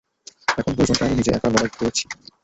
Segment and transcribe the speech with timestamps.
[0.57, 2.03] এখন পর্যন্ত আমি নিজে একা লড়াই করেছি।